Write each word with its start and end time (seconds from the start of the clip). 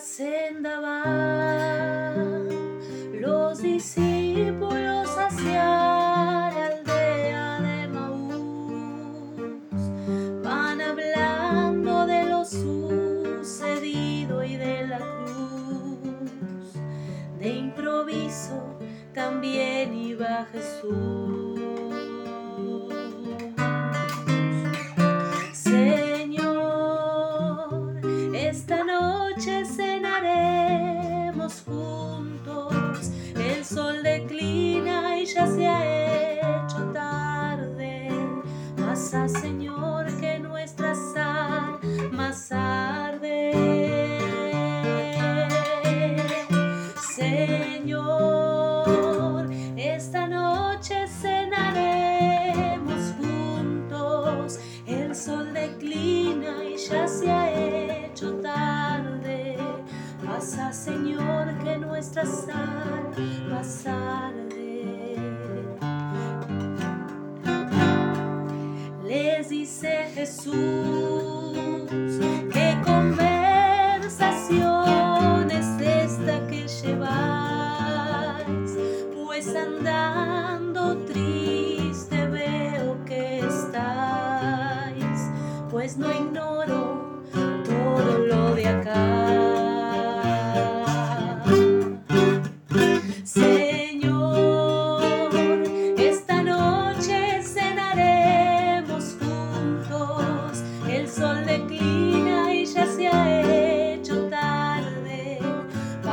senda 0.00 0.80
va, 0.80 2.14
los 3.12 3.60
discípulos 3.60 5.08
hacia 5.18 5.64
la 5.64 6.66
aldea 6.66 7.60
de 7.60 7.88
Maús 7.88 9.42
van 10.42 10.80
hablando 10.80 12.06
de 12.06 12.24
lo 12.24 12.44
sucedido 12.46 14.42
y 14.42 14.56
de 14.56 14.86
la 14.86 14.98
cruz. 14.98 16.72
De 17.38 17.48
improviso 17.50 18.78
también 19.12 19.94
iba 19.94 20.46
Jesús. 20.46 21.49
juntos. 31.66 33.10
El 33.34 33.64
sol 33.64 34.02
declina 34.02 35.18
y 35.18 35.26
ya 35.26 35.46
se 35.46 35.66
ha 35.66 36.64
hecho 36.64 36.78
tarde. 36.92 38.08
Pasa, 38.76 39.28
Señor. 39.28 39.99
Señor, 60.40 61.52
que 61.62 61.76
nuestra 61.76 62.22
almas. 62.22 63.84
Les 69.04 69.50
dice 69.50 70.10
Jesús, 70.14 70.54
qué 72.52 72.80
conversaciones 72.82 75.66
esta 75.80 76.46
que 76.46 76.66
lleváis, 76.68 78.48
pues 79.14 79.54
andando 79.54 81.04
triste 81.04 82.26
veo 82.28 82.96
que 83.04 83.40
estáis, 83.40 85.04
pues 85.70 85.98
no 85.98 86.10
ignoráis 86.10 86.59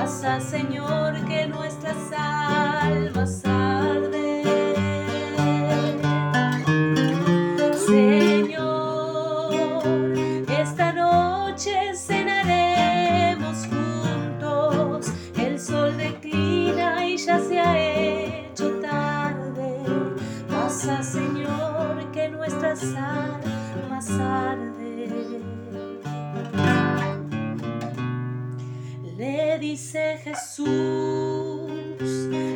pasa, 0.08 0.40
Señor, 0.40 1.26
que 1.26 1.48
nuestras 1.48 1.98
almas 2.16 3.44
arden. 3.44 4.46
Señor, 7.86 9.54
esta 10.48 10.94
noche 10.94 11.94
cenaremos 11.94 13.68
juntos, 13.68 15.12
el 15.36 15.60
sol 15.60 15.98
declina 15.98 17.06
y 17.06 17.18
ya 17.18 17.38
se 17.42 17.60
ha 17.60 17.78
hecho 17.78 18.80
tarde. 18.80 19.84
Pasa, 20.50 21.04
Señor, 21.04 22.10
que 22.14 22.30
nuestras 22.30 22.82
almas 22.96 24.10
arden. 24.10 24.87
dice 29.72 30.18
Jesús, 30.24 30.70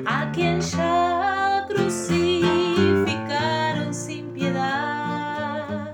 a 0.05 0.31
quien 0.31 0.61
ya 0.61 1.65
crucificaron 1.67 3.93
sin 3.93 4.31
piedad, 4.31 5.93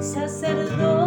sacerdote. 0.00 0.97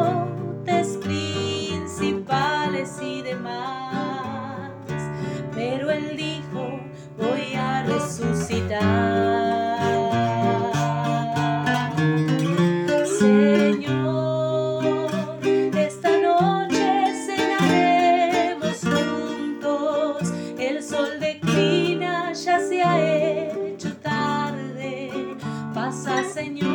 Señor. 26.41 26.70